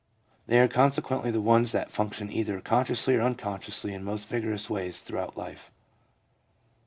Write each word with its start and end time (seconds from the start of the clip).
They 0.47 0.57
are 0.59 0.67
consequently 0.67 1.29
the 1.29 1.39
ones 1.41 1.73
that 1.73 1.91
function 1.91 2.31
either 2.31 2.59
consciously 2.59 3.15
or 3.15 3.21
unconsciously 3.21 3.93
in 3.93 4.03
most 4.03 4.27
vigorous 4.27 4.67
ways 4.67 5.01
throughout 5.01 5.37
life. 5.37 5.69